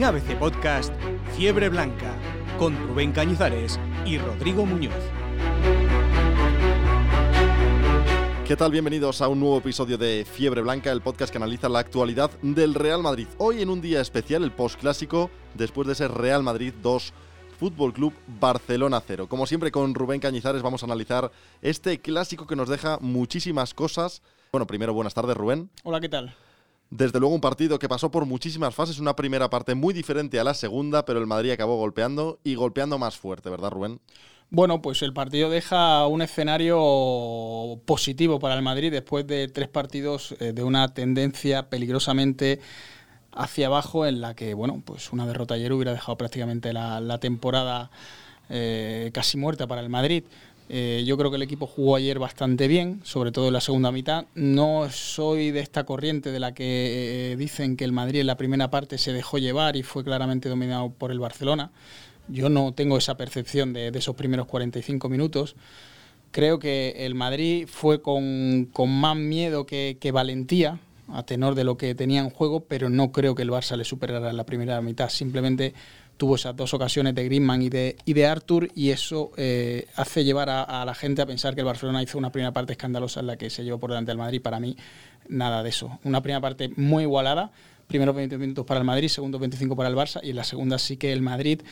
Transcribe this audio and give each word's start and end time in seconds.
En 0.00 0.04
ABC 0.04 0.38
Podcast, 0.38 0.94
Fiebre 1.36 1.68
Blanca, 1.68 2.14
con 2.58 2.74
Rubén 2.88 3.12
Cañizares 3.12 3.78
y 4.06 4.16
Rodrigo 4.16 4.64
Muñoz. 4.64 4.94
¿Qué 8.46 8.56
tal? 8.56 8.72
Bienvenidos 8.72 9.20
a 9.20 9.28
un 9.28 9.40
nuevo 9.40 9.58
episodio 9.58 9.98
de 9.98 10.24
Fiebre 10.24 10.62
Blanca, 10.62 10.90
el 10.90 11.02
podcast 11.02 11.30
que 11.30 11.36
analiza 11.36 11.68
la 11.68 11.80
actualidad 11.80 12.30
del 12.40 12.72
Real 12.72 13.02
Madrid. 13.02 13.26
Hoy 13.36 13.60
en 13.60 13.68
un 13.68 13.82
día 13.82 14.00
especial, 14.00 14.42
el 14.42 14.52
postclásico, 14.52 15.30
después 15.52 15.86
de 15.86 15.94
ser 15.94 16.12
Real 16.12 16.42
Madrid 16.42 16.72
2, 16.80 17.12
Fútbol 17.58 17.92
Club 17.92 18.14
Barcelona 18.26 19.02
0. 19.06 19.28
Como 19.28 19.46
siempre 19.46 19.70
con 19.70 19.94
Rubén 19.94 20.20
Cañizares 20.20 20.62
vamos 20.62 20.82
a 20.82 20.86
analizar 20.86 21.30
este 21.60 22.00
clásico 22.00 22.46
que 22.46 22.56
nos 22.56 22.70
deja 22.70 22.96
muchísimas 23.02 23.74
cosas. 23.74 24.22
Bueno, 24.50 24.66
primero 24.66 24.94
buenas 24.94 25.12
tardes 25.12 25.36
Rubén. 25.36 25.68
Hola, 25.82 26.00
¿qué 26.00 26.08
tal? 26.08 26.34
Desde 26.90 27.20
luego 27.20 27.34
un 27.34 27.40
partido 27.40 27.78
que 27.78 27.88
pasó 27.88 28.10
por 28.10 28.26
muchísimas 28.26 28.74
fases, 28.74 28.98
una 28.98 29.14
primera 29.14 29.48
parte 29.48 29.76
muy 29.76 29.94
diferente 29.94 30.40
a 30.40 30.44
la 30.44 30.54
segunda, 30.54 31.04
pero 31.04 31.20
el 31.20 31.26
Madrid 31.26 31.52
acabó 31.52 31.76
golpeando 31.76 32.40
y 32.42 32.56
golpeando 32.56 32.98
más 32.98 33.16
fuerte, 33.16 33.48
¿verdad 33.48 33.70
Rubén? 33.70 34.00
Bueno, 34.52 34.82
pues 34.82 35.00
el 35.02 35.12
partido 35.12 35.48
deja 35.48 36.04
un 36.08 36.22
escenario 36.22 37.80
positivo 37.84 38.40
para 38.40 38.56
el 38.56 38.62
Madrid 38.62 38.90
después 38.90 39.24
de 39.24 39.46
tres 39.46 39.68
partidos 39.68 40.34
eh, 40.40 40.52
de 40.52 40.64
una 40.64 40.92
tendencia 40.92 41.70
peligrosamente 41.70 42.58
hacia 43.32 43.68
abajo 43.68 44.06
en 44.06 44.20
la 44.20 44.34
que, 44.34 44.54
bueno, 44.54 44.82
pues 44.84 45.12
una 45.12 45.24
derrota 45.24 45.54
ayer 45.54 45.72
hubiera 45.72 45.92
dejado 45.92 46.18
prácticamente 46.18 46.72
la, 46.72 47.18
temporada 47.20 47.92
eh, 48.48 49.12
casi 49.14 49.36
muerta 49.38 49.68
para 49.68 49.82
el 49.82 49.88
Madrid. 49.88 50.24
Eh, 50.72 51.02
yo 51.04 51.18
creo 51.18 51.30
que 51.30 51.36
el 51.36 51.42
equipo 51.42 51.66
jugó 51.66 51.96
ayer 51.96 52.20
bastante 52.20 52.68
bien, 52.68 53.00
sobre 53.02 53.32
todo 53.32 53.48
en 53.48 53.54
la 53.54 53.60
segunda 53.60 53.90
mitad. 53.90 54.26
No 54.36 54.88
soy 54.88 55.50
de 55.50 55.58
esta 55.58 55.82
corriente 55.82 56.30
de 56.30 56.38
la 56.38 56.54
que 56.54 57.34
dicen 57.36 57.76
que 57.76 57.84
el 57.84 57.90
Madrid 57.90 58.20
en 58.20 58.28
la 58.28 58.36
primera 58.36 58.70
parte 58.70 58.96
se 58.96 59.12
dejó 59.12 59.38
llevar 59.38 59.74
y 59.74 59.82
fue 59.82 60.04
claramente 60.04 60.48
dominado 60.48 60.90
por 60.90 61.10
el 61.10 61.18
Barcelona. 61.18 61.72
Yo 62.28 62.48
no 62.48 62.72
tengo 62.72 62.96
esa 62.96 63.16
percepción 63.16 63.72
de, 63.72 63.88
esos 63.88 64.14
primeros 64.14 64.46
45 64.46 65.08
minutos. 65.08 65.56
Creo 66.30 66.60
que 66.60 66.94
el 66.98 67.16
Madrid 67.16 67.66
fue 67.68 68.00
con, 68.00 68.70
más 68.72 69.16
miedo 69.16 69.66
que, 69.66 70.10
valentía, 70.12 70.78
a 71.08 71.24
tenor 71.24 71.56
de 71.56 71.64
lo 71.64 71.76
que 71.76 71.96
tenía 71.96 72.20
en 72.20 72.30
juego, 72.30 72.60
pero 72.60 72.88
no 72.88 73.10
creo 73.10 73.34
que 73.34 73.42
el 73.42 73.50
Barça 73.50 73.76
le 73.76 73.84
superara 73.84 74.30
en 74.30 74.36
la 74.36 74.46
primera 74.46 74.80
mitad. 74.80 75.08
Simplemente 75.08 75.74
tuvo 76.20 76.34
esas 76.34 76.54
dos 76.54 76.74
ocasiones 76.74 77.14
de 77.14 77.24
Griezmann 77.24 77.62
y 77.62 77.70
de, 77.70 77.96
y 78.04 78.12
de 78.12 78.26
Arthur 78.26 78.68
y 78.74 78.90
eso 78.90 79.32
eh, 79.38 79.86
hace 79.96 80.22
llevar 80.22 80.50
a, 80.50 80.84
la 80.84 80.94
gente 80.94 81.22
a 81.22 81.26
pensar 81.26 81.54
que 81.54 81.62
el 81.62 81.64
Barcelona 81.64 82.02
hizo 82.02 82.18
una 82.18 82.30
primera 82.30 82.52
parte 82.52 82.72
escandalosa 82.72 83.20
en 83.20 83.26
la 83.26 83.38
que 83.38 83.48
se 83.48 83.64
llevó 83.64 83.80
por 83.80 83.88
delante 83.88 84.10
al 84.10 84.18
Madrid. 84.18 84.42
Para 84.42 84.60
mí, 84.60 84.76
nada 85.30 85.62
de 85.62 85.70
eso. 85.70 85.98
Una 86.04 86.20
primera 86.20 86.42
parte 86.42 86.72
muy 86.76 87.04
igualada. 87.04 87.52
Primeros 87.86 88.14
20 88.14 88.36
minutos 88.36 88.66
para 88.66 88.80
el 88.80 88.84
Madrid, 88.84 89.08
segundo 89.08 89.38
25 89.38 89.74
para 89.74 89.88
el 89.88 89.96
Barça 89.96 90.20
y 90.22 90.30
en 90.30 90.36
la 90.36 90.44
segunda 90.44 90.78
sí 90.78 90.98
que 90.98 91.10
el 91.10 91.22
Madrid 91.22 91.62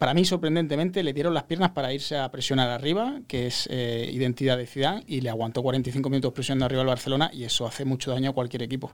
para 0.00 0.12
mí, 0.12 0.24
sorprendentemente, 0.24 1.04
le 1.04 1.12
dieron 1.12 1.32
las 1.32 1.44
piernas 1.44 1.70
para 1.70 1.92
irse 1.92 2.16
a 2.16 2.30
presionar 2.30 2.70
arriba, 2.70 3.20
que 3.26 3.48
es 3.48 3.68
eh, 3.70 4.08
identidad 4.12 4.56
de 4.56 4.66
Zidane, 4.66 5.02
y 5.08 5.22
le 5.22 5.30
aguantó 5.30 5.60
45 5.60 6.08
minutos 6.08 6.32
presionando 6.32 6.66
arriba 6.66 6.82
al 6.82 6.86
Barcelona, 6.86 7.30
y 7.32 7.42
eso 7.42 7.66
hace 7.66 7.84
mucho 7.84 8.12
daño 8.12 8.30
a 8.30 8.32
cualquier 8.32 8.62
equipo. 8.62 8.92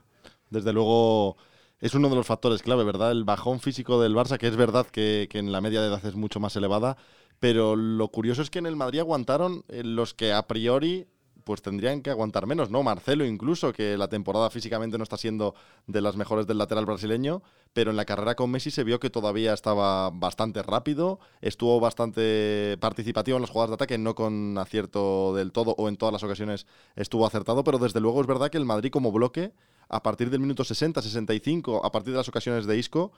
Desde 0.49 0.73
luego, 0.73 1.37
es 1.79 1.93
uno 1.93 2.09
de 2.09 2.15
los 2.15 2.25
factores 2.25 2.61
clave, 2.61 2.83
¿verdad? 2.83 3.11
El 3.11 3.23
bajón 3.23 3.59
físico 3.59 4.01
del 4.01 4.15
Barça, 4.15 4.37
que 4.37 4.47
es 4.47 4.55
verdad 4.55 4.87
que, 4.87 5.27
en 5.33 5.51
la 5.51 5.61
media 5.61 5.81
de 5.81 5.87
edad 5.87 6.05
es 6.05 6.15
mucho 6.15 6.39
más 6.39 6.55
elevada, 6.55 6.97
pero 7.39 7.75
lo 7.75 8.07
curioso 8.09 8.41
es 8.41 8.49
que 8.49 8.59
en 8.59 8.65
el 8.65 8.75
Madrid 8.75 8.99
aguantaron 8.99 9.63
eh, 9.67 9.83
los 9.83 10.13
que 10.13 10.33
a 10.33 10.47
priori 10.47 11.07
pues 11.43 11.61
tendrían 11.61 12.01
que 12.01 12.09
aguantar 12.09 12.47
menos, 12.47 12.71
¿no? 12.71 12.81
Marcelo 12.81 13.23
incluso, 13.23 13.71
que 13.71 13.97
la 13.97 14.07
temporada 14.07 14.49
físicamente 14.49 14.97
no 14.97 15.03
está 15.03 15.15
siendo 15.15 15.53
de 15.85 16.01
las 16.01 16.15
mejores 16.15 16.47
del 16.47 16.57
lateral 16.57 16.87
brasileño, 16.87 17.43
pero 17.71 17.91
en 17.91 17.97
la 17.97 18.05
carrera 18.05 18.33
con 18.33 18.49
Messi 18.49 18.71
se 18.71 18.83
vio 18.83 18.99
que 18.99 19.11
todavía 19.11 19.53
estaba 19.53 20.09
bastante 20.09 20.63
rápido, 20.63 21.19
estuvo 21.41 21.79
bastante 21.79 22.77
participativo 22.79 23.37
en 23.37 23.41
las 23.41 23.51
jugadas 23.51 23.69
de 23.69 23.75
ataque, 23.75 23.99
no 23.99 24.15
con 24.15 24.57
acierto 24.57 25.35
del 25.35 25.51
todo 25.51 25.75
o 25.77 25.87
en 25.87 25.97
todas 25.97 26.13
las 26.13 26.23
ocasiones 26.23 26.65
estuvo 26.95 27.27
acertado, 27.27 27.63
pero 27.63 27.77
desde 27.77 27.99
luego 27.99 28.21
es 28.21 28.27
verdad 28.27 28.49
que 28.49 28.57
el 28.57 28.65
Madrid 28.65 28.89
como 28.89 29.11
bloque, 29.11 29.53
a 29.89 30.01
partir 30.01 30.29
del 30.29 30.39
minuto 30.39 30.63
60, 30.63 31.01
65, 31.01 31.85
a 31.85 31.91
partir 31.91 32.13
de 32.13 32.17
las 32.17 32.29
ocasiones 32.29 32.65
de 32.65 32.77
Isco, 32.77 33.11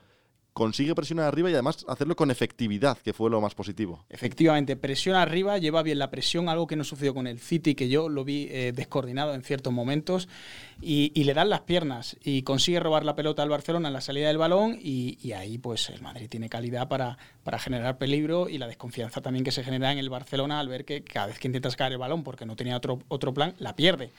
consigue 0.58 0.96
presionar 0.96 1.28
arriba 1.28 1.52
y 1.52 1.54
además 1.54 1.86
hacerlo 1.88 2.16
con 2.16 2.32
efectividad, 2.32 2.98
que 2.98 3.14
fue 3.14 3.30
lo 3.30 3.40
más 3.40 3.54
positivo. 3.54 4.04
Efectivamente, 4.10 4.76
presión 4.76 5.16
arriba, 5.16 5.60
lleva 5.60 5.84
bien 5.84 6.00
la 6.00 6.10
presión, 6.10 6.50
algo 6.50 6.66
que 6.66 6.76
no 6.76 6.84
sucedió 6.84 7.14
con 7.14 7.28
el 7.28 7.38
City, 7.40 7.76
que 7.76 7.90
yo 7.90 8.10
lo 8.10 8.24
vi 8.24 8.48
eh, 8.50 8.74
descoordinado 8.76 9.36
en 9.36 9.44
ciertos 9.44 9.72
momentos, 9.72 10.28
y, 10.82 11.12
le 11.24 11.36
dan 11.36 11.52
las 11.52 11.62
piernas 11.62 12.18
y 12.24 12.42
consigue 12.42 12.80
robar 12.80 13.06
la 13.06 13.16
pelota 13.16 13.44
al 13.44 13.50
Barcelona 13.50 13.90
en 13.90 13.94
la 13.94 14.02
salida 14.02 14.30
del 14.30 14.40
balón, 14.40 14.80
y, 14.82 15.32
ahí 15.34 15.60
pues 15.60 15.92
el 15.92 16.02
Madrid 16.02 16.28
tiene 16.28 16.50
calidad 16.50 16.88
para, 16.88 17.20
para, 17.44 17.60
generar 17.60 18.00
peligro 18.00 18.50
y 18.50 18.58
la 18.58 18.66
desconfianza 18.66 19.22
también 19.22 19.46
que 19.46 19.52
se 19.52 19.64
genera 19.64 19.92
en 19.92 20.00
el 20.00 20.10
Barcelona 20.10 20.60
al 20.60 20.70
ver 20.70 20.86
que 20.86 21.04
cada 21.04 21.28
vez 21.28 21.38
que 21.38 21.50
intenta 21.50 21.70
sacar 21.70 21.92
el 21.92 22.00
balón, 22.00 22.24
porque 22.24 22.48
no 22.48 22.56
tenía 22.56 22.76
otro, 22.76 22.98
otro 23.10 23.32
plan, 23.32 23.54
la 23.60 23.76
pierde 23.76 24.10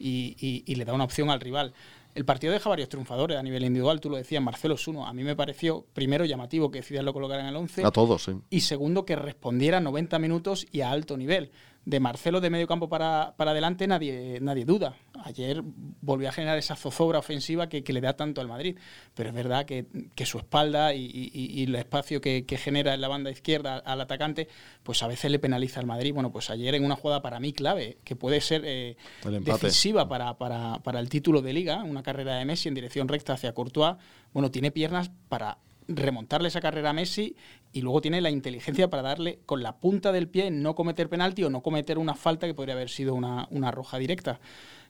y, 0.00 0.64
y 0.66 0.74
le 0.74 0.84
da 0.84 0.92
una 0.92 1.04
opción 1.04 1.30
al 1.30 1.38
rival. 1.38 1.72
El 2.14 2.24
partido 2.24 2.52
deja 2.52 2.68
varios 2.68 2.88
triunfadores 2.88 3.36
a 3.36 3.42
nivel 3.42 3.64
individual, 3.64 4.00
tú 4.00 4.08
lo 4.08 4.16
decías, 4.16 4.40
Marcelo 4.40 4.76
es 4.76 4.86
uno. 4.86 5.06
A 5.06 5.12
mí 5.12 5.24
me 5.24 5.34
pareció, 5.34 5.84
primero, 5.92 6.24
llamativo 6.24 6.70
que 6.70 6.82
Zidane 6.82 7.04
lo 7.04 7.12
colocara 7.12 7.42
en 7.42 7.48
el 7.48 7.56
11. 7.56 7.84
A 7.84 7.90
todos, 7.90 8.22
sí. 8.22 8.32
Y 8.50 8.60
segundo, 8.60 9.04
que 9.04 9.16
respondiera 9.16 9.80
90 9.80 10.18
minutos 10.20 10.66
y 10.70 10.82
a 10.82 10.90
alto 10.90 11.16
nivel 11.16 11.50
de 11.86 12.00
Marcelo 12.00 12.40
de 12.40 12.50
medio 12.50 12.66
campo 12.66 12.88
para, 12.88 13.34
para 13.36 13.50
adelante 13.50 13.86
nadie, 13.86 14.38
nadie 14.40 14.64
duda. 14.64 14.96
Ayer 15.24 15.62
volvió 16.00 16.28
a 16.28 16.32
generar 16.32 16.58
esa 16.58 16.76
zozobra 16.76 17.18
ofensiva 17.18 17.68
que, 17.68 17.82
le 17.82 18.00
da 18.00 18.14
tanto 18.14 18.40
al 18.40 18.48
Madrid. 18.48 18.76
Pero 19.14 19.30
es 19.30 19.34
verdad 19.34 19.66
que, 19.66 19.86
su 20.24 20.38
espalda 20.38 20.94
y, 20.94 21.64
el 21.64 21.74
espacio 21.74 22.20
que, 22.20 22.44
genera 22.58 22.94
en 22.94 23.00
la 23.00 23.08
banda 23.08 23.30
izquierda 23.30 23.78
al 23.78 24.00
atacante, 24.00 24.48
pues 24.82 25.02
a 25.02 25.06
veces 25.06 25.30
le 25.30 25.38
penaliza 25.38 25.80
al 25.80 25.86
Madrid. 25.86 26.12
Bueno, 26.12 26.32
pues 26.32 26.50
ayer 26.50 26.74
en 26.74 26.84
una 26.84 26.96
jugada 26.96 27.22
para 27.22 27.40
mí 27.40 27.52
clave, 27.52 27.98
que 28.04 28.16
puede 28.16 28.40
ser 28.40 28.62
eh, 28.64 28.96
decisiva 29.40 30.08
para, 30.08 30.38
para, 30.38 30.78
para 30.82 31.00
el 31.00 31.08
título 31.08 31.42
de 31.42 31.52
liga, 31.52 31.82
una 31.82 32.02
carrera 32.02 32.36
de 32.36 32.44
Messi 32.44 32.68
en 32.68 32.74
dirección 32.74 33.08
recta 33.08 33.34
hacia 33.34 33.52
Courtois, 33.52 33.96
bueno, 34.32 34.50
tiene 34.50 34.70
piernas 34.70 35.10
para 35.28 35.58
remontarle 35.88 36.48
esa 36.48 36.60
carrera 36.60 36.90
a 36.90 36.92
Messi 36.92 37.36
y 37.72 37.82
luego 37.82 38.00
tiene 38.00 38.20
la 38.20 38.30
inteligencia 38.30 38.88
para 38.88 39.02
darle 39.02 39.40
con 39.46 39.62
la 39.62 39.76
punta 39.76 40.12
del 40.12 40.28
pie, 40.28 40.50
no 40.50 40.74
cometer 40.74 41.08
penalti 41.08 41.44
o 41.44 41.50
no 41.50 41.62
cometer 41.62 41.98
una 41.98 42.14
falta 42.14 42.46
que 42.46 42.54
podría 42.54 42.74
haber 42.74 42.88
sido 42.88 43.14
una, 43.14 43.70
roja 43.70 43.98
directa. 43.98 44.40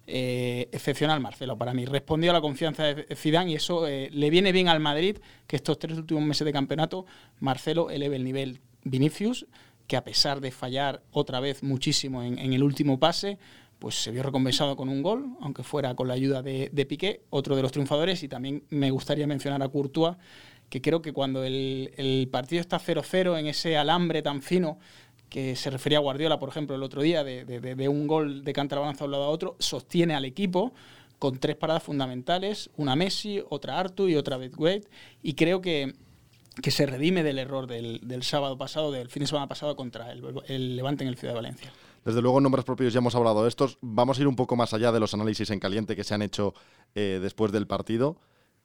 Eh, 0.06 0.68
excepcional 0.70 1.18
Marcelo 1.20 1.56
para 1.56 1.72
mí. 1.72 1.86
Respondió 1.86 2.30
a 2.30 2.34
la 2.34 2.42
confianza 2.42 2.82
de 2.84 3.16
Zidane 3.16 3.52
y 3.52 3.54
eso 3.54 3.86
eh, 3.86 4.10
le 4.12 4.28
viene 4.28 4.52
bien 4.52 4.68
al 4.68 4.78
Madrid 4.78 5.16
que 5.46 5.56
estos 5.56 5.78
tres 5.78 5.96
últimos 5.96 6.22
meses 6.22 6.44
de 6.44 6.52
campeonato 6.52 7.06
Marcelo 7.40 7.88
eleve 7.88 8.16
el 8.16 8.24
nivel. 8.24 8.60
Vinicius, 8.84 9.46
que 9.86 9.96
a 9.96 10.04
pesar 10.04 10.40
de 10.40 10.50
fallar 10.50 11.02
otra 11.10 11.40
vez 11.40 11.62
muchísimo 11.62 12.22
en, 12.22 12.38
el 12.38 12.62
último 12.62 12.98
pase, 12.98 13.38
pues 13.78 13.96
se 13.96 14.10
vio 14.10 14.22
recompensado 14.22 14.76
con 14.76 14.88
un 14.88 15.02
gol, 15.02 15.36
aunque 15.40 15.62
fuera 15.62 15.94
con 15.94 16.08
la 16.08 16.14
ayuda 16.14 16.42
de, 16.42 16.70
de 16.72 16.86
Piqué, 16.86 17.22
otro 17.30 17.56
de 17.56 17.62
los 17.62 17.72
triunfadores, 17.72 18.22
y 18.22 18.28
también 18.28 18.64
me 18.70 18.90
gustaría 18.90 19.26
mencionar 19.26 19.62
a 19.62 19.68
Courtois, 19.68 20.16
que 20.68 20.80
creo 20.80 21.02
que 21.02 21.12
cuando 21.12 21.44
el, 21.44 22.28
partido 22.30 22.60
está 22.60 22.78
0-0 22.78 23.38
en 23.38 23.46
ese 23.46 23.76
alambre 23.76 24.22
tan 24.22 24.42
fino 24.42 24.78
que 25.28 25.56
se 25.56 25.70
refería 25.70 25.98
a 25.98 26.00
Guardiola, 26.00 26.38
por 26.38 26.48
ejemplo, 26.48 26.76
el 26.76 26.82
otro 26.82 27.02
día, 27.02 27.24
de, 27.24 27.88
un 27.88 28.06
gol 28.06 28.44
de 28.44 28.52
cantarabanza 28.52 29.00
de 29.00 29.06
un 29.06 29.12
lado 29.12 29.24
a 29.24 29.28
otro, 29.28 29.56
sostiene 29.58 30.14
al 30.14 30.24
equipo 30.24 30.72
con 31.18 31.38
tres 31.38 31.56
paradas 31.56 31.82
fundamentales, 31.82 32.70
una 32.76 32.96
Messi, 32.96 33.42
otra 33.48 33.78
Artu 33.78 34.08
y 34.08 34.16
otra 34.16 34.36
Bedwade, 34.36 34.84
y 35.22 35.34
creo 35.34 35.60
que, 35.60 35.94
que 36.62 36.70
se 36.70 36.86
redime 36.86 37.22
del 37.22 37.38
error 37.38 37.66
del, 37.66 38.22
sábado 38.22 38.58
pasado, 38.58 38.92
del 38.92 39.08
fin 39.08 39.22
de 39.22 39.26
semana 39.26 39.48
pasado 39.48 39.76
contra 39.76 40.12
el, 40.12 40.76
Levante 40.76 41.04
en 41.04 41.08
el 41.08 41.16
Ciudad 41.16 41.34
de 41.34 41.40
Valencia. 41.40 41.72
Desde 42.04 42.20
luego, 42.20 42.40
nombres 42.40 42.64
propios 42.64 42.92
ya 42.92 42.98
hemos 42.98 43.14
hablado 43.14 43.42
de 43.42 43.48
estos. 43.48 43.78
Vamos 43.80 44.18
a 44.18 44.20
ir 44.20 44.28
un 44.28 44.36
poco 44.36 44.56
más 44.56 44.74
allá 44.74 44.92
de 44.92 45.00
los 45.00 45.14
análisis 45.14 45.48
en 45.50 45.58
caliente 45.58 45.96
que 45.96 46.04
se 46.04 46.14
han 46.14 46.20
hecho 46.22 46.54
eh, 46.94 47.18
después 47.22 47.50
del 47.50 47.66
partido. 47.66 48.18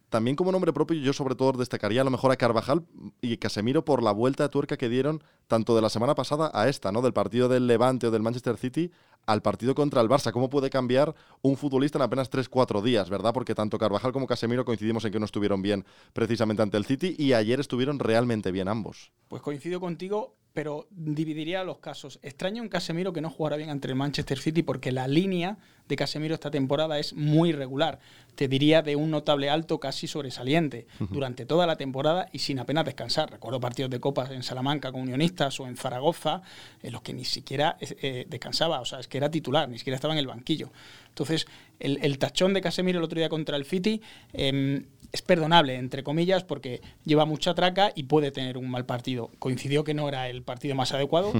También 0.09 0.35
como 0.35 0.51
nombre 0.51 0.73
propio, 0.73 0.99
yo 0.99 1.13
sobre 1.13 1.35
todo 1.35 1.53
destacaría 1.53 2.01
a 2.01 2.03
lo 2.03 2.09
mejor 2.09 2.31
a 2.31 2.35
Carvajal 2.35 2.83
y 3.21 3.37
Casemiro 3.37 3.85
por 3.85 4.01
la 4.01 4.11
vuelta 4.11 4.43
de 4.43 4.49
tuerca 4.49 4.75
que 4.75 4.89
dieron 4.89 5.23
tanto 5.47 5.75
de 5.75 5.83
la 5.83 5.89
semana 5.89 6.15
pasada 6.15 6.49
a 6.53 6.67
esta, 6.67 6.91
¿no? 6.91 7.01
Del 7.03 7.13
partido 7.13 7.47
del 7.47 7.67
Levante 7.67 8.07
o 8.07 8.11
del 8.11 8.23
Manchester 8.23 8.57
City 8.57 8.91
al 9.27 9.43
partido 9.43 9.75
contra 9.75 10.01
el 10.01 10.09
Barça. 10.09 10.31
¿Cómo 10.31 10.49
puede 10.49 10.71
cambiar 10.71 11.13
un 11.43 11.57
futbolista 11.57 11.99
en 11.99 12.01
apenas 12.01 12.31
3-4 12.31 12.81
días, 12.81 13.09
verdad? 13.11 13.33
Porque 13.33 13.53
tanto 13.53 13.77
Carvajal 13.77 14.11
como 14.11 14.25
Casemiro 14.25 14.65
coincidimos 14.65 15.05
en 15.05 15.11
que 15.11 15.19
no 15.19 15.25
estuvieron 15.25 15.61
bien 15.61 15.85
precisamente 16.13 16.63
ante 16.63 16.77
el 16.77 16.85
City 16.85 17.15
y 17.17 17.33
ayer 17.33 17.59
estuvieron 17.59 17.99
realmente 17.99 18.51
bien 18.51 18.67
ambos. 18.67 19.11
Pues 19.27 19.43
coincido 19.43 19.79
contigo 19.79 20.38
pero 20.59 20.89
dividiría 20.91 21.63
los 21.63 21.77
casos. 21.77 22.19
Extraño 22.21 22.61
un 22.61 22.67
Casemiro 22.67 23.13
que 23.13 23.21
no 23.21 23.29
jugara 23.29 23.55
bien 23.55 23.69
ante 23.69 23.87
el 23.87 23.95
Manchester 23.95 24.37
City 24.37 24.61
porque 24.61 24.91
la 24.91 25.07
línea 25.07 25.57
de 25.87 25.95
Casemiro 25.95 26.33
esta 26.33 26.51
temporada 26.51 26.99
es 26.99 27.13
muy 27.13 27.53
regular. 27.53 27.99
Te 28.35 28.49
diría 28.49 28.81
de 28.81 28.97
un 28.97 29.09
notable 29.09 29.49
alto 29.49 29.79
casi 29.79 30.05
sobresaliente 30.05 30.85
durante 30.99 31.45
toda 31.45 31.65
la 31.65 31.77
temporada 31.77 32.27
y 32.33 32.39
sin 32.39 32.59
apenas 32.59 32.83
descansar. 32.83 33.31
Recuerdo 33.31 33.61
partidos 33.61 33.89
de 33.89 34.01
copas 34.01 34.31
en 34.31 34.43
Salamanca 34.43 34.91
con 34.91 34.99
Unionistas 34.99 35.57
o 35.61 35.67
en 35.67 35.77
Zaragoza 35.77 36.41
en 36.83 36.91
los 36.91 37.03
que 37.03 37.13
ni 37.13 37.23
siquiera 37.23 37.77
eh, 37.79 38.25
descansaba, 38.27 38.81
o 38.81 38.85
sea, 38.85 38.99
es 38.99 39.07
que 39.07 39.17
era 39.17 39.31
titular, 39.31 39.69
ni 39.69 39.77
siquiera 39.77 39.95
estaba 39.95 40.13
en 40.13 40.19
el 40.19 40.27
banquillo. 40.27 40.73
Entonces, 41.19 41.47
el, 41.79 42.17
tachón 42.17 42.53
de 42.53 42.61
Casemiro 42.61 42.99
el 42.99 43.03
otro 43.03 43.19
día 43.19 43.27
contra 43.27 43.57
el 43.57 43.65
City 43.65 44.01
em, 44.31 44.85
es 45.11 45.21
perdonable, 45.21 45.75
entre 45.75 46.01
comillas, 46.01 46.45
porque 46.45 46.81
lleva 47.03 47.25
mucha 47.25 47.53
traca 47.53 47.91
y 47.93 48.03
puede 48.03 48.31
tener 48.31 48.57
un 48.57 48.69
mal 48.69 48.85
partido. 48.85 49.29
Coincidió 49.37 49.83
que 49.83 49.93
no 49.93 50.07
era 50.07 50.29
el 50.29 50.43
partido 50.43 50.75
más 50.75 50.93
adecuado, 50.93 51.33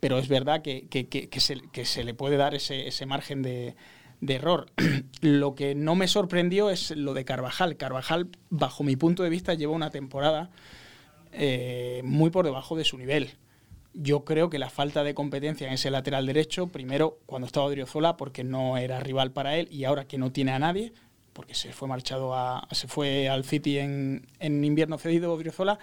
pero 0.00 0.18
es 0.18 0.28
verdad 0.28 0.60
que, 0.60 0.86
se, 1.38 2.04
le 2.04 2.14
puede 2.14 2.36
dar 2.36 2.54
ese, 2.54 3.06
margen 3.06 3.40
de, 3.40 3.74
error. 4.26 4.66
lo 5.22 5.54
que 5.54 5.74
no 5.74 5.94
me 5.94 6.08
sorprendió 6.08 6.68
es 6.68 6.90
lo 6.90 7.14
de 7.14 7.24
Carvajal. 7.24 7.78
Carvajal, 7.78 8.28
bajo 8.50 8.84
mi 8.84 8.96
punto 8.96 9.22
de 9.22 9.30
vista, 9.30 9.54
lleva 9.54 9.72
una 9.72 9.88
temporada 9.88 10.50
eh, 11.32 12.02
muy 12.04 12.28
por 12.28 12.44
debajo 12.44 12.76
de 12.76 12.84
su 12.84 12.98
nivel. 12.98 13.30
Yo 13.94 14.24
creo 14.24 14.48
que 14.48 14.58
la 14.58 14.70
falta 14.70 15.04
de 15.04 15.14
competencia 15.14 15.66
en 15.66 15.74
ese 15.74 15.90
lateral 15.90 16.26
derecho, 16.26 16.68
primero 16.68 17.18
cuando 17.26 17.46
estaba 17.46 17.66
Odriozola, 17.66 18.16
porque 18.16 18.44
no 18.44 18.78
era 18.78 19.00
rival 19.00 19.32
para 19.32 19.56
él, 19.56 19.68
y 19.70 19.84
ahora 19.84 20.06
que 20.06 20.18
no 20.18 20.32
tiene 20.32 20.52
a 20.52 20.58
nadie, 20.58 20.92
porque 21.32 21.54
se 21.54 21.72
fue 21.72 21.88
marchado 21.88 22.34
a, 22.34 22.66
se 22.70 22.88
fue 22.88 23.28
al 23.28 23.44
City 23.44 23.78
en, 23.78 24.26
en 24.38 24.64
invierno 24.64 24.98
cedido 24.98 25.32
Odriozola, 25.32 25.78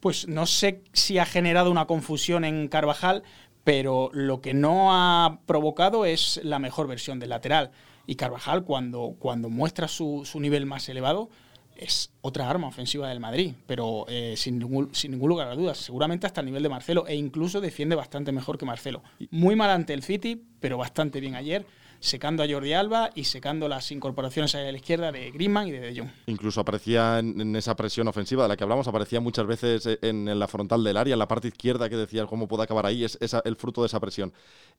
pues 0.00 0.28
no 0.28 0.46
sé 0.46 0.82
si 0.92 1.18
ha 1.18 1.26
generado 1.26 1.70
una 1.70 1.86
confusión 1.86 2.44
en 2.44 2.68
Carvajal, 2.68 3.22
pero 3.64 4.10
lo 4.12 4.40
que 4.40 4.54
no 4.54 4.94
ha 4.94 5.40
provocado 5.46 6.04
es 6.04 6.40
la 6.44 6.58
mejor 6.58 6.86
versión 6.86 7.18
del 7.18 7.30
lateral. 7.30 7.72
Y 8.06 8.14
Carvajal, 8.14 8.64
cuando, 8.64 9.16
cuando 9.18 9.50
muestra 9.50 9.88
su, 9.88 10.22
su 10.24 10.38
nivel 10.38 10.66
más 10.66 10.88
elevado, 10.88 11.30
es 11.78 12.10
otra 12.20 12.48
arma 12.48 12.68
ofensiva 12.68 13.08
del 13.08 13.20
Madrid, 13.20 13.54
pero 13.66 14.06
eh, 14.08 14.34
sin, 14.36 14.58
ningún, 14.58 14.94
sin 14.94 15.12
ningún 15.12 15.28
lugar 15.28 15.48
a 15.48 15.54
dudas, 15.54 15.78
seguramente 15.78 16.26
hasta 16.26 16.40
el 16.40 16.46
nivel 16.46 16.62
de 16.62 16.68
Marcelo, 16.68 17.06
e 17.06 17.14
incluso 17.14 17.60
defiende 17.60 17.96
bastante 17.96 18.32
mejor 18.32 18.58
que 18.58 18.64
Marcelo. 18.64 19.02
Muy 19.30 19.56
mal 19.56 19.70
ante 19.70 19.94
el 19.94 20.02
City, 20.02 20.44
pero 20.60 20.78
bastante 20.78 21.20
bien 21.20 21.34
ayer 21.34 21.66
secando 22.00 22.42
a 22.42 22.48
Jordi 22.48 22.72
Alba 22.72 23.10
y 23.14 23.24
secando 23.24 23.68
las 23.68 23.90
incorporaciones 23.90 24.54
a 24.54 24.60
la 24.60 24.76
izquierda 24.76 25.12
de 25.12 25.30
Griezmann 25.30 25.68
y 25.68 25.72
de 25.72 25.80
De 25.80 25.98
Jong. 25.98 26.10
Incluso 26.26 26.60
aparecía 26.60 27.18
en, 27.18 27.56
esa 27.56 27.74
presión 27.74 28.08
ofensiva 28.08 28.42
de 28.42 28.48
la 28.48 28.56
que 28.56 28.64
hablamos, 28.64 28.88
aparecía 28.88 29.20
muchas 29.20 29.46
veces 29.46 29.98
en, 30.02 30.38
la 30.38 30.48
frontal 30.48 30.82
del 30.84 30.96
área, 30.96 31.14
en 31.14 31.18
la 31.18 31.28
parte 31.28 31.48
izquierda 31.48 31.88
que 31.88 31.96
decía 31.96 32.26
cómo 32.26 32.48
puede 32.48 32.64
acabar 32.64 32.86
ahí, 32.86 33.04
es, 33.04 33.18
el 33.44 33.56
fruto 33.56 33.82
de 33.82 33.86
esa 33.86 34.00
presión. 34.00 34.32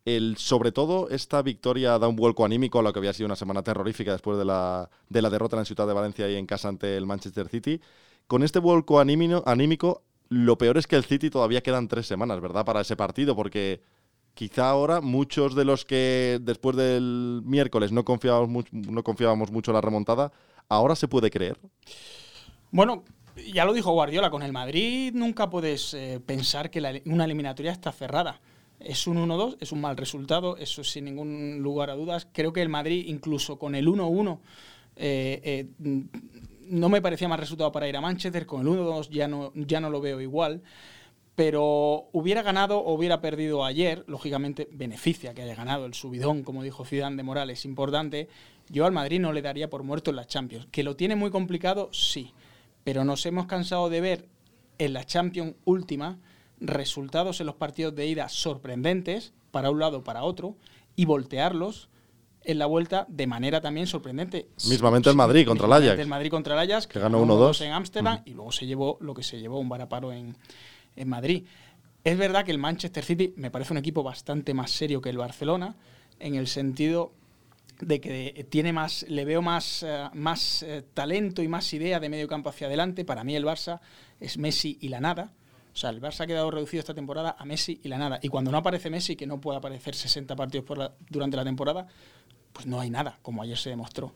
El, 0.06 0.38
sobre 0.38 0.72
todo, 0.72 1.10
esta 1.10 1.42
victoria 1.42 1.98
da 2.00 2.08
un 2.08 2.16
vuelco 2.16 2.46
anímico 2.46 2.80
a 2.80 2.84
lo 2.84 2.94
que 2.94 3.00
había 3.00 3.14
sido 3.14 3.26
una 3.26 3.36
semana 3.36 3.64
terrorífica 3.64 4.12
después 4.12 4.38
de 4.38 4.46
la, 4.46 4.90
de 5.10 5.22
la 5.22 5.30
derrota 5.30 5.56
en 5.56 5.62
la 5.62 5.66
Ciudad 5.66 5.88
de 5.88 5.94
Valencia 5.94 6.30
y 6.30 6.36
en 6.36 6.46
casa 6.46 6.70
ante 6.70 6.96
el 6.96 7.06
Manchester 7.06 7.48
City. 7.50 7.82
Con 8.28 8.44
este 8.44 8.60
vuelco 8.60 9.00
anímico, 9.00 10.04
lo 10.30 10.58
peor 10.58 10.78
es 10.78 10.88
que 10.88 10.98
el 10.98 11.06
City 11.06 11.30
todavía 11.30 11.62
quedan 11.62 11.88
tres 11.88 12.08
semanas, 12.08 12.42
¿verdad? 12.42 12.66
Para 12.66 12.82
ese 12.82 12.96
partido, 12.96 13.36
porque 13.36 13.82
quizá 14.38 14.70
ahora 14.70 15.02
muchos 15.02 15.56
de 15.56 15.66
los 15.66 15.84
que 15.84 16.38
después 16.40 16.76
del 16.76 17.42
miércoles 17.44 17.92
no 17.92 18.06
confiábamos, 18.06 18.52
mucho, 19.52 19.72
en 19.72 19.74
la 19.74 19.82
remontada, 19.82 20.32
ahora 20.70 20.96
se 20.96 21.08
puede 21.08 21.32
creer. 21.32 21.58
Bueno, 22.70 23.04
ya 23.52 23.66
lo 23.66 23.74
dijo 23.74 23.92
Guardiola, 23.92 24.30
con 24.30 24.44
el 24.44 24.54
Madrid 24.54 25.12
nunca 25.16 25.50
puedes 25.50 25.96
eh, 25.96 26.22
pensar 26.24 26.70
que 26.70 27.02
una 27.06 27.26
eliminatoria 27.26 27.72
está 27.72 27.92
cerrada. 27.92 28.40
Es 28.80 29.08
un 29.08 29.18
1-2, 29.18 29.58
es 29.60 29.72
un 29.72 29.82
mal 29.82 29.98
resultado, 29.98 30.56
eso 30.58 30.84
sin 30.84 31.06
ningún 31.06 31.64
lugar 31.64 31.90
a 31.90 31.96
dudas. 31.96 32.28
Creo 32.32 32.54
que 32.54 32.62
el 32.62 32.70
Madrid, 32.70 33.06
incluso 33.08 33.58
con 33.58 33.74
el 33.74 33.88
1-1, 33.88 34.38
eh, 34.98 35.68
eh, 35.80 36.06
no 36.70 36.90
me 36.90 37.02
parecía 37.02 37.28
más 37.28 37.40
resultado 37.40 37.72
para 37.72 37.88
ir 37.88 37.98
a 37.98 38.02
Manchester, 38.02 38.46
con 38.46 38.62
el 38.62 38.68
1-2 38.68 39.10
ya 39.10 39.28
no, 39.28 39.52
ya 39.56 39.80
no 39.80 39.90
lo 39.90 40.00
veo 40.00 40.22
igual 40.22 40.62
pero 41.38 42.10
hubiera 42.14 42.42
ganado 42.42 42.80
o 42.80 42.96
hubiera 42.96 43.22
perdido 43.22 43.64
ayer, 43.64 44.04
lógicamente 44.08 44.68
beneficia 44.72 45.36
que 45.36 45.44
haya 45.44 45.54
ganado 45.54 45.86
el 45.86 45.94
subidón, 45.94 46.42
como 46.42 46.64
dijo 46.64 46.84
Zidane 46.84 47.16
de 47.16 47.22
Morales, 47.22 47.64
importante. 47.64 48.28
Yo 48.70 48.88
al 48.88 48.92
Madrid 48.92 49.20
no 49.20 49.32
le 49.32 49.44
daría 49.44 49.70
por 49.70 49.84
muerto 49.84 50.10
en 50.10 50.16
la 50.16 50.26
Champions. 50.26 50.66
Que 50.72 50.82
lo 50.82 50.96
tiene 50.96 51.16
muy 51.16 51.30
complicado, 51.30 51.90
sí, 51.94 52.34
pero 52.84 53.06
nos 53.06 53.24
hemos 53.28 53.46
cansado 53.46 53.88
de 53.92 54.02
ver 54.02 54.28
en 54.80 54.94
la 54.94 55.04
Champions 55.04 55.54
última 55.64 56.18
resultados 56.60 57.40
en 57.40 57.46
los 57.46 57.56
partidos 57.56 57.94
de 57.94 58.08
ida 58.08 58.30
sorprendentes 58.30 59.32
para 59.52 59.70
un 59.70 59.78
lado 59.78 60.04
para 60.04 60.24
otro 60.24 60.56
y 60.96 61.06
voltearlos 61.06 61.90
en 62.46 62.58
la 62.58 62.66
vuelta 62.66 63.06
de 63.10 63.28
manera 63.28 63.62
también 63.62 63.86
sorprendente. 63.86 64.48
Mismamente 64.68 65.12
el 65.12 65.16
Madrid 65.16 65.46
contra 65.46 65.68
el 65.68 65.74
Ajax. 65.74 66.00
El 66.00 66.08
Madrid 66.08 66.32
contra 66.32 66.56
el 66.56 66.72
Ajax, 66.72 66.88
que 66.88 67.00
ganó 67.00 67.24
1-2 67.24 67.64
en 67.64 67.74
Ámsterdam 67.74 68.24
y 68.26 68.34
luego 68.34 68.52
se 68.52 68.66
llevó 68.66 68.98
lo 69.02 69.14
que 69.14 69.22
se 69.22 69.40
llevó 69.40 69.60
un 69.60 69.70
varaparo 69.70 70.12
en, 70.12 70.36
en 70.98 71.10
Madrid. 71.10 71.46
Es 72.04 72.18
verdad 72.18 72.46
que 72.46 72.52
el 72.52 72.58
Manchester 72.58 73.04
City 73.04 73.34
me 73.38 73.52
parece 73.52 73.74
un 73.74 73.80
equipo 73.80 74.04
bastante 74.04 74.54
más 74.54 74.72
serio 74.72 75.02
que 75.02 75.10
el 75.10 75.18
Barcelona, 75.18 75.76
en 76.20 76.36
el 76.36 76.48
sentido 76.48 77.14
de 77.80 78.02
que 78.02 78.46
tiene 78.50 78.74
más, 78.74 79.06
le 79.08 79.26
veo 79.26 79.42
más, 79.42 79.84
eh, 79.84 80.10
más 80.14 80.64
eh, 80.64 80.84
talento 80.94 81.44
y 81.44 81.48
más 81.48 81.72
idea 81.74 82.00
de 82.00 82.10
medio 82.10 82.28
campo 82.28 82.50
hacia 82.50 82.68
adelante. 82.68 83.06
Para 83.06 83.24
mí 83.24 83.36
el 83.36 83.46
Barça 83.46 83.80
es 84.20 84.38
Messi 84.38 84.78
y 84.82 84.90
la 84.90 85.00
nada. 85.00 85.34
O 85.74 85.78
sea, 85.78 85.92
el 85.92 86.02
Barça 86.02 86.22
ha 86.22 86.28
quedado 86.28 86.50
reducido 86.50 86.80
esta 86.80 86.96
temporada 86.96 87.36
a 87.38 87.46
Messi 87.46 87.80
y 87.84 87.88
la 87.88 87.98
nada. 87.98 88.20
Y 88.22 88.30
cuando 88.30 88.52
no 88.52 88.58
aparece 88.58 88.90
Messi, 88.90 89.16
que 89.16 89.28
no 89.28 89.40
puede 89.40 89.60
aparecer 89.60 89.94
60 89.94 90.36
partidos 90.36 90.66
por 90.66 90.96
durante 91.10 91.38
la 91.38 91.44
temporada, 91.44 91.88
pues 92.52 92.66
no 92.66 92.80
hay 92.80 92.90
nada, 92.90 93.20
como 93.22 93.44
ayer 93.44 93.58
se 93.58 93.70
demostró. 93.70 94.14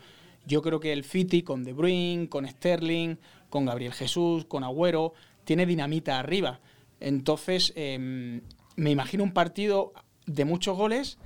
Yo 0.47 0.63
creo 0.63 0.79
que 0.79 0.91
el 0.91 1.03
City 1.03 1.43
con 1.43 1.63
De 1.63 1.73
Bruyne, 1.73 2.29
con 2.29 2.47
Sterling, 2.47 3.17
con 3.49 3.65
Gabriel 3.65 3.93
Jesús, 3.93 4.45
con 4.45 4.63
Agüero, 4.63 5.13
tiene 5.43 5.65
dinamita 5.65 6.19
arriba. 6.19 6.59
Entonces, 6.99 7.73
em, 7.75 8.41
me 8.75 8.91
imagino 8.91 9.23
un 9.23 9.33
partido 9.33 9.93
de 10.25 10.45
muchos 10.45 10.77
goles, 10.77 11.17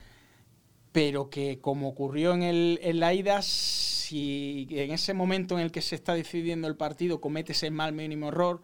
pero 0.91 1.29
que 1.29 1.59
como 1.59 1.89
ocurrió 1.89 2.33
en, 2.33 2.43
el, 2.43 2.79
en 2.81 2.99
la 2.99 3.13
ida, 3.13 3.41
si 3.41 4.67
en 4.71 4.91
ese 4.91 5.13
momento 5.13 5.57
en 5.57 5.65
el 5.65 5.71
que 5.71 5.81
se 5.81 5.95
está 5.95 6.13
decidiendo 6.13 6.67
el 6.67 6.75
partido 6.75 7.19
cometes 7.19 7.63
el 7.63 7.71
mal 7.71 7.93
mínimo 7.93 8.29
error, 8.29 8.61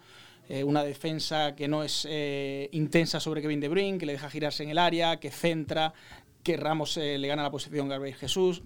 eh, 0.48 0.64
una 0.64 0.84
defensa 0.84 1.56
que 1.56 1.68
no 1.68 1.84
es 1.84 2.08
eh, 2.10 2.70
intensa 2.72 3.20
sobre 3.20 3.42
Kevin 3.42 3.60
De 3.60 3.68
Bruyne, 3.68 3.98
que 3.98 4.06
le 4.06 4.14
deja 4.14 4.30
girarse 4.30 4.64
en 4.64 4.70
el 4.70 4.78
área, 4.78 5.20
que 5.20 5.32
centra, 5.32 5.94
que 6.44 6.58
Ramos 6.58 6.98
eh, 6.98 7.18
le 7.18 7.28
gana 7.28 7.44
la 7.44 7.52
posición 7.52 7.88
Gabriel 7.88 8.16
Jesús, 8.16 8.64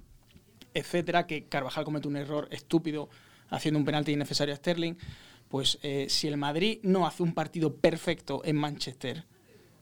etcétera, 0.74 1.28
que 1.28 1.46
Carvajal 1.46 1.86
comete 1.86 2.08
un 2.08 2.18
error 2.18 2.48
estúpido 2.52 3.10
haciendo 3.50 3.80
un 3.80 3.86
penalti 3.86 4.12
innecesario 4.12 4.54
a 4.54 4.58
Sterling 4.58 4.96
pues 5.56 5.80
eh, 5.84 6.08
si 6.10 6.28
el 6.28 6.36
Madrid 6.36 6.80
no 6.84 7.08
hace 7.08 7.24
un 7.24 7.34
partido 7.34 7.78
perfecto 7.78 8.42
en 8.44 8.58
Manchester, 8.58 9.24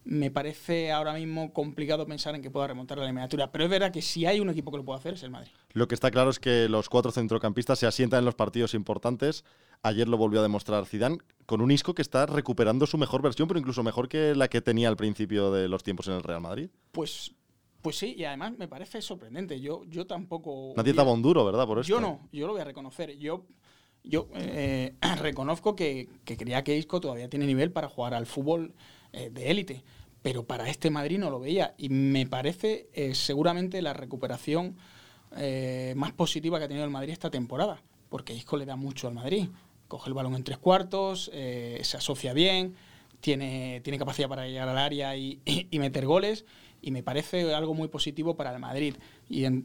me 0.03 0.29
parece 0.29 0.91
ahora 0.91 1.13
mismo 1.13 1.51
complicado 1.51 2.05
pensar 2.05 2.35
en 2.35 2.43
que 2.43 2.51
pueda 2.51 2.67
remontar 2.67 2.99
la 2.99 3.05
eliminatoria. 3.05 3.51
Pero 3.51 3.63
es 3.63 3.71
verdad 3.71 3.91
que 3.91 4.03
si 4.03 4.27
hay 4.27 4.39
un 4.39 4.51
equipo 4.51 4.69
que 4.69 4.77
lo 4.77 4.85
puede 4.85 4.99
hacer 4.99 5.15
es 5.15 5.23
el 5.23 5.31
Madrid. 5.31 5.49
Lo 5.71 5.87
que 5.87 5.95
está 5.95 6.11
claro 6.11 6.29
es 6.29 6.37
que 6.37 6.69
los 6.69 6.89
cuatro 6.89 7.11
centrocampistas 7.11 7.79
se 7.79 7.87
asientan 7.87 8.19
en 8.19 8.25
los 8.25 8.35
partidos 8.35 8.75
importantes. 8.75 9.45
Ayer 9.81 10.07
lo 10.07 10.15
volvió 10.15 10.41
a 10.41 10.43
demostrar 10.43 10.85
Zidane 10.85 11.17
con 11.47 11.59
un 11.59 11.71
Isco 11.71 11.95
que 11.95 12.03
está 12.03 12.27
recuperando 12.27 12.85
su 12.85 12.99
mejor 12.99 13.23
versión, 13.23 13.47
pero 13.47 13.59
incluso 13.59 13.81
mejor 13.81 14.07
que 14.07 14.35
la 14.35 14.49
que 14.49 14.61
tenía 14.61 14.89
al 14.89 14.95
principio 14.95 15.51
de 15.51 15.67
los 15.67 15.81
tiempos 15.81 16.07
en 16.07 16.13
el 16.13 16.21
Real 16.21 16.41
Madrid. 16.41 16.69
Pues 16.91 17.33
pues 17.81 17.97
sí, 17.97 18.13
y 18.15 18.25
además 18.25 18.55
me 18.59 18.67
parece 18.67 19.01
sorprendente. 19.01 19.59
Yo, 19.59 19.85
yo 19.85 20.05
tampoco. 20.05 20.73
Nadie 20.77 20.91
estaba 20.91 21.11
un 21.11 21.23
duro, 21.23 21.43
¿verdad? 21.43 21.65
Por 21.65 21.79
eso. 21.79 21.89
Yo 21.89 21.99
no, 21.99 22.29
yo 22.31 22.45
lo 22.45 22.53
voy 22.53 22.61
a 22.61 22.65
reconocer. 22.65 23.17
Yo 23.17 23.47
yo 24.03 24.27
eh, 24.35 24.93
reconozco 25.17 25.75
que, 25.75 26.09
que, 26.25 26.37
creía 26.37 26.63
que 26.63 26.77
Isco 26.77 27.01
todavía 27.01 27.29
tiene 27.29 27.45
nivel 27.45 27.71
para 27.71 27.89
jugar 27.89 28.13
al 28.13 28.25
fútbol 28.25 28.73
eh, 29.11 29.29
de 29.29 29.51
élite, 29.51 29.83
pero 30.21 30.45
para 30.45 30.69
este 30.69 30.89
Madrid 30.89 31.19
no 31.19 31.29
lo 31.29 31.39
veía. 31.39 31.73
Y 31.77 31.89
me 31.89 32.25
parece 32.25 32.89
eh, 32.93 33.15
seguramente 33.15 33.81
la 33.81 33.93
recuperación 33.93 34.75
más 35.95 36.11
positiva 36.11 36.59
que 36.59 36.65
ha 36.65 36.67
tenido 36.67 36.85
el 36.85 36.91
Madrid 36.91 37.11
esta 37.11 37.31
temporada, 37.31 37.81
porque 38.09 38.35
Isco 38.35 38.55
le 38.55 38.67
da 38.67 38.75
mucho 38.75 39.07
al 39.07 39.15
Madrid. 39.15 39.47
Coge 39.87 40.07
el 40.09 40.13
balón 40.13 40.35
en 40.35 40.43
tres 40.43 40.59
cuartos, 40.59 41.31
se 41.33 41.97
asocia 41.97 42.33
bien, 42.33 42.75
tiene, 43.19 43.81
tiene 43.83 43.97
capacidad 43.97 44.29
para 44.29 44.45
llegar 44.45 44.69
al 44.69 44.77
área 44.77 45.17
y, 45.17 45.41
y 45.43 45.79
meter 45.79 46.05
goles 46.05 46.45
y 46.83 46.91
me 46.91 47.01
parece 47.01 47.53
algo 47.53 47.73
muy 47.73 47.87
positivo 47.87 48.35
para 48.35 48.53
el 48.53 48.59
Madrid. 48.59 48.95
Y 49.29 49.45
en, 49.45 49.63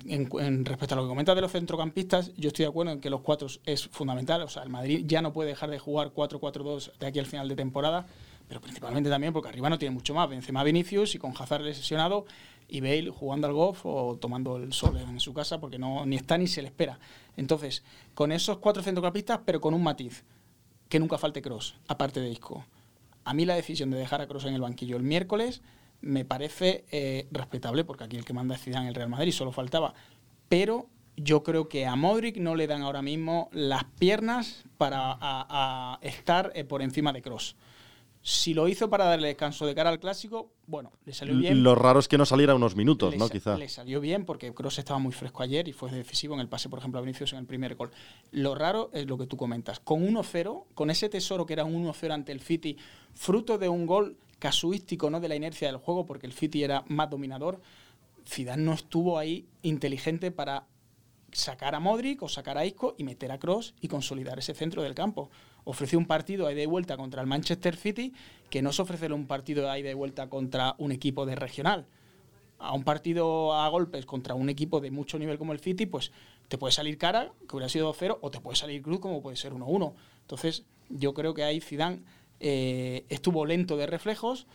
respecto 0.65 0.95
a 0.95 0.97
lo 0.97 1.03
que 1.03 1.09
comentas 1.09 1.35
de 1.35 1.43
los 1.43 1.51
centrocampistas, 1.51 2.33
yo 2.37 2.49
estoy 2.49 2.65
de 2.65 2.69
acuerdo 2.69 2.93
en 2.93 3.01
que 3.01 3.11
los 3.11 3.23
cuatro 3.23 3.49
es 3.67 3.89
fundamental. 3.89 4.43
O 4.43 4.49
sea, 4.49 4.63
el 4.63 4.71
Madrid 4.71 5.05
ya 5.05 5.21
no 5.21 5.33
puede 5.33 5.51
dejar 5.51 5.69
de 5.69 5.81
jugar 5.81 6.13
4-4-2 6.15 6.93
de 6.97 7.07
aquí 7.09 7.19
al 7.19 7.27
final 7.27 7.49
de 7.49 7.57
temporada, 7.57 8.07
pero 8.47 8.61
principalmente 8.61 9.11
también 9.11 9.33
porque 9.33 9.49
arriba 9.49 9.69
no 9.69 9.79
tiene 9.79 9.93
mucho 9.93 10.15
más. 10.15 10.31
Benzema 10.31 10.63
Vinicius 10.63 11.17
y 11.17 11.19
con 11.19 11.33
Hazard 11.37 11.63
lesionado 11.63 12.25
y 12.69 12.81
Bale 12.81 13.11
jugando 13.11 13.49
al 13.49 13.53
golf 13.53 13.81
o 13.85 14.17
tomando 14.21 14.57
el 14.57 14.73
sol 14.73 14.97
en 14.97 15.19
su 15.19 15.35
casa 15.35 15.59
porque 15.59 15.79
no 15.79 16.07
ni 16.07 16.15
está 16.15 16.39
ni 16.39 16.47
se 16.47 16.63
le 16.63 16.69
espera. 16.69 17.01
Entonces, 17.37 17.83
con 18.15 18.31
esos 18.31 18.59
cuatro 18.59 18.81
centrocampistas, 18.83 19.41
pero 19.45 19.61
con 19.61 19.75
un 19.75 19.83
matiz, 19.83 20.23
que 20.89 21.01
nunca 21.01 21.19
falte 21.19 21.43
Cross, 21.43 21.75
aparte 21.89 22.21
de 22.21 22.31
Isco. 22.31 22.65
A 23.25 23.35
mí 23.35 23.45
la 23.45 23.57
decisión 23.57 23.91
de 23.91 23.99
dejar 23.99 24.21
a 24.21 24.29
Cross 24.29 24.45
en 24.45 24.55
el 24.55 24.61
banquillo 24.61 24.97
el 24.97 25.03
miércoles 25.03 25.63
me 26.01 26.25
parece 26.25 26.85
eh, 26.91 27.27
respetable, 27.31 27.85
porque 27.85 28.05
aquí 28.05 28.17
el 28.17 28.25
que 28.25 28.33
manda 28.33 28.55
es 28.55 28.63
Zidane 28.63 28.85
en 28.85 28.89
el 28.89 28.95
Real 28.95 29.09
Madrid, 29.09 29.33
solo 29.33 29.53
faltaba. 29.53 29.95
Pero 30.49 30.89
yo 31.17 31.43
creo 31.43 31.69
que 31.69 31.87
a 31.87 31.97
Modric 31.97 32.37
no 32.37 32.55
le 32.55 32.67
dan 32.67 32.83
ahora 32.83 33.03
mismo 33.03 33.49
las 33.53 33.85
piernas 33.85 34.65
para 34.77 35.99
estar 36.03 36.53
eh, 36.55 36.65
por 36.65 36.83
encima 36.83 37.13
de 37.13 37.23
Cross. 37.23 37.57
Si 38.21 38.53
lo 38.53 38.69
hizo 38.69 38.91
para 38.91 39.05
darle 39.05 39.29
descanso 39.29 39.65
de 39.65 39.75
cara 39.75 39.91
al 39.91 40.01
clásico, 40.01 40.51
bueno, 40.67 40.93
le 41.07 41.15
salió 41.15 41.37
bien. 41.37 41.63
Lo 41.63 41.75
raro 41.75 41.99
es 41.99 42.09
que 42.09 42.19
no 42.19 42.27
saliera 42.27 42.55
unos 42.55 42.77
minutos, 42.77 43.13
le 43.13 43.19
¿no? 43.19 43.29
Quizá. 43.29 43.57
Le 43.57 43.69
salió 43.69 44.01
bien 44.01 44.25
porque 44.25 44.53
Cross 44.53 44.81
estaba 44.81 44.99
muy 44.99 45.13
fresco 45.13 45.43
ayer 45.43 45.67
y 45.69 45.73
fue 45.73 45.91
decisivo 45.91 46.35
en 46.35 46.41
el 46.41 46.49
pase, 46.49 46.69
por 46.69 46.79
ejemplo, 46.79 46.99
a 46.99 47.03
Vinicius 47.03 47.33
en 47.33 47.39
el 47.39 47.47
primer 47.47 47.75
gol. 47.75 47.91
Lo 48.33 48.55
raro 48.55 48.91
es 48.93 49.07
lo 49.07 49.17
que 49.17 49.27
tú 49.27 49.37
comentas. 49.37 49.81
Con 49.81 50.07
1-0, 50.07 50.65
con 50.75 50.91
ese 50.91 51.09
tesoro 51.09 51.47
que 51.47 51.55
era 51.55 51.65
un 51.65 51.87
1-0 51.87 52.13
ante 52.13 52.33
el 52.33 52.41
City, 52.41 52.77
fruto 53.15 53.57
de 53.57 53.69
un 53.69 53.87
gol 53.87 54.17
casuístico, 54.39 55.11
no 55.11 55.21
de 55.21 55.29
la 55.29 55.37
inercia 55.37 55.69
del 55.69 55.79
juego, 55.79 56.07
porque 56.07 56.27
el 56.27 56.33
City 56.33 56.63
era 56.65 56.85
más 56.89 57.11
dominador, 57.11 57.61
Zidane 58.27 58.63
no 58.63 58.75
estuvo 58.75 59.19
ahí 59.19 59.47
inteligente 59.63 60.31
para 60.31 60.67
sacar 61.33 61.75
a 61.75 61.81
Modric 61.81 62.23
o 62.23 62.29
sacar 62.29 62.59
a 62.59 62.65
Isco 62.65 62.95
y 62.99 63.05
meter 63.05 63.33
a 63.33 63.39
Cross 63.39 63.75
y 63.81 63.89
consolidar 63.89 64.39
ese 64.39 64.55
centro 64.55 64.83
del 64.83 64.95
campo. 64.95 65.31
Ofreció 65.65 65.99
un 65.99 66.07
partido 66.07 66.47
a 66.47 66.53
ida 66.53 66.63
y 66.63 66.67
vuelta 66.67 66.97
contra 66.97 67.21
el 67.21 67.27
Manchester 67.27 67.77
City 67.77 68.13
que 68.51 68.63
no 68.63 68.71
es 68.71 68.81
ofrecerle 68.81 69.15
un 69.15 69.27
partido 69.27 69.71
a 69.71 69.79
ida 69.79 69.91
y 69.91 69.95
vuelta 69.95 70.29
contra 70.29 70.75
un 70.79 70.93
equipo 70.93 71.27
de 71.27 71.35
regional. 71.35 71.87
A 72.59 72.73
un 72.73 72.83
partido 72.83 73.55
a 73.55 73.69
golpes 73.69 74.05
contra 74.05 74.35
un 74.35 74.49
equipo 74.49 74.81
de 74.81 74.91
mucho 74.91 75.19
nivel 75.19 75.39
como 75.39 75.53
el 75.53 75.61
City, 75.61 75.87
pues 75.87 76.13
te 76.49 76.59
puede 76.59 76.73
salir 76.73 76.99
cara, 76.99 77.33
que 77.49 77.57
hubiera 77.57 77.69
sido 77.69 77.93
2-0, 77.93 78.19
o 78.21 78.31
te 78.31 78.41
puede 78.41 78.57
salir 78.57 78.83
cruz, 78.83 79.01
como 79.01 79.23
puede 79.23 79.37
ser 79.37 79.53
1-1. 79.53 79.95
Entonces, 80.23 80.65
yo 80.89 81.15
creo 81.15 81.35
que 81.35 81.45
ahí 81.45 81.61
Zidane 81.61 82.03
eh, 82.41 83.05
estuvo 83.09 83.45
lento 83.47 83.77
de 83.77 83.87
reflejos, 83.87 84.47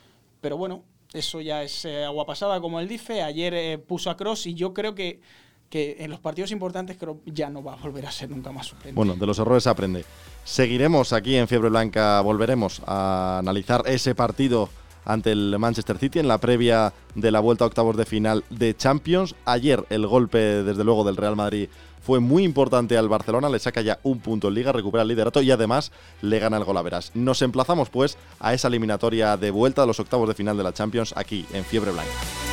pero 0.41 0.57
bueno, 0.57 0.83
eso 1.13 1.41
ya 1.41 1.63
es 1.63 1.85
eh, 1.85 2.03
agua 2.03 2.25
pasada, 2.25 2.59
como 2.59 2.79
él 2.79 2.87
dice. 2.87 3.21
Ayer 3.21 3.53
eh, 3.53 3.77
puso 3.77 4.09
a 4.09 4.17
Cross 4.17 4.47
y 4.47 4.55
yo 4.55 4.73
creo 4.73 4.95
que, 4.95 5.21
que 5.69 5.97
en 5.99 6.09
los 6.09 6.19
partidos 6.19 6.51
importantes 6.51 6.97
Kroos 6.97 7.19
ya 7.25 7.49
no 7.49 7.63
va 7.63 7.73
a 7.73 7.75
volver 7.77 8.05
a 8.05 8.11
ser 8.11 8.29
nunca 8.29 8.51
más 8.51 8.67
suplente. 8.67 8.95
Bueno, 8.95 9.15
de 9.15 9.25
los 9.25 9.37
errores 9.39 9.67
aprende. 9.67 10.05
Seguiremos 10.43 11.13
aquí 11.13 11.35
en 11.35 11.47
Fiebre 11.47 11.69
Blanca, 11.69 12.19
volveremos 12.21 12.81
a 12.85 13.39
analizar 13.39 13.83
ese 13.85 14.15
partido 14.15 14.69
ante 15.05 15.31
el 15.31 15.55
Manchester 15.59 15.97
City 15.97 16.19
en 16.19 16.27
la 16.27 16.37
previa 16.37 16.93
de 17.15 17.31
la 17.31 17.41
vuelta 17.41 17.65
a 17.65 17.67
octavos 17.67 17.97
de 17.97 18.05
final 18.05 18.43
de 18.49 18.75
Champions. 18.75 19.35
Ayer 19.45 19.85
el 19.89 20.07
golpe, 20.07 20.39
desde 20.63 20.83
luego, 20.83 21.03
del 21.03 21.17
Real 21.17 21.35
Madrid 21.35 21.69
fue 22.03 22.19
muy 22.19 22.43
importante 22.43 22.97
al 22.97 23.09
Barcelona, 23.09 23.49
le 23.49 23.59
saca 23.59 23.81
ya 23.81 23.99
un 24.03 24.19
punto 24.19 24.49
en 24.49 24.53
liga, 24.53 24.71
recupera 24.71 25.03
el 25.03 25.07
liderato 25.07 25.41
y 25.41 25.51
además 25.51 25.91
le 26.21 26.39
gana 26.39 26.57
el 26.57 26.65
golaveras. 26.65 27.11
Nos 27.15 27.41
emplazamos 27.41 27.89
pues 27.89 28.17
a 28.39 28.53
esa 28.53 28.67
eliminatoria 28.67 29.37
de 29.37 29.51
vuelta 29.51 29.83
a 29.83 29.85
los 29.85 29.99
octavos 29.99 30.27
de 30.27 30.35
final 30.35 30.57
de 30.57 30.63
la 30.63 30.73
Champions 30.73 31.13
aquí 31.15 31.45
en 31.53 31.63
Fiebre 31.63 31.91
Blanca. 31.91 32.52